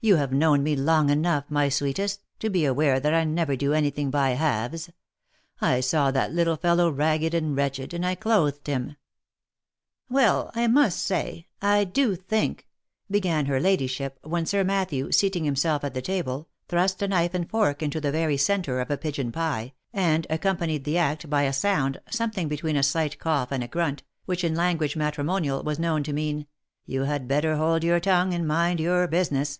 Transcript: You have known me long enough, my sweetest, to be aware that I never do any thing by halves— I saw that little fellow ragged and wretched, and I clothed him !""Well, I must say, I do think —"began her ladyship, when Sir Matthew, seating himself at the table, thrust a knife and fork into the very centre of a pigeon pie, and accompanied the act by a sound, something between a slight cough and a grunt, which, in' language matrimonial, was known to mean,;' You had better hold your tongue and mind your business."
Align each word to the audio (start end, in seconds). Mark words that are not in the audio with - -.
You 0.00 0.14
have 0.14 0.32
known 0.32 0.62
me 0.62 0.76
long 0.76 1.10
enough, 1.10 1.46
my 1.48 1.68
sweetest, 1.68 2.22
to 2.38 2.48
be 2.48 2.64
aware 2.64 3.00
that 3.00 3.12
I 3.12 3.24
never 3.24 3.56
do 3.56 3.72
any 3.74 3.90
thing 3.90 4.10
by 4.12 4.30
halves— 4.30 4.90
I 5.60 5.80
saw 5.80 6.12
that 6.12 6.32
little 6.32 6.56
fellow 6.56 6.88
ragged 6.88 7.34
and 7.34 7.56
wretched, 7.56 7.92
and 7.92 8.06
I 8.06 8.14
clothed 8.14 8.68
him 8.68 8.94
!""Well, 10.08 10.52
I 10.54 10.68
must 10.68 11.00
say, 11.02 11.48
I 11.60 11.82
do 11.82 12.14
think 12.14 12.68
—"began 13.10 13.46
her 13.46 13.58
ladyship, 13.58 14.20
when 14.22 14.46
Sir 14.46 14.62
Matthew, 14.62 15.10
seating 15.10 15.44
himself 15.44 15.82
at 15.82 15.94
the 15.94 16.00
table, 16.00 16.48
thrust 16.68 17.02
a 17.02 17.08
knife 17.08 17.34
and 17.34 17.50
fork 17.50 17.82
into 17.82 18.00
the 18.00 18.12
very 18.12 18.36
centre 18.36 18.80
of 18.80 18.92
a 18.92 18.96
pigeon 18.98 19.32
pie, 19.32 19.72
and 19.92 20.28
accompanied 20.30 20.84
the 20.84 20.96
act 20.96 21.28
by 21.28 21.42
a 21.42 21.52
sound, 21.52 22.00
something 22.08 22.46
between 22.46 22.76
a 22.76 22.84
slight 22.84 23.18
cough 23.18 23.50
and 23.50 23.64
a 23.64 23.68
grunt, 23.68 24.04
which, 24.26 24.44
in' 24.44 24.54
language 24.54 24.94
matrimonial, 24.94 25.64
was 25.64 25.80
known 25.80 26.04
to 26.04 26.12
mean,;' 26.12 26.46
You 26.86 27.02
had 27.02 27.26
better 27.26 27.56
hold 27.56 27.82
your 27.82 27.98
tongue 27.98 28.32
and 28.32 28.46
mind 28.46 28.78
your 28.78 29.08
business." 29.08 29.58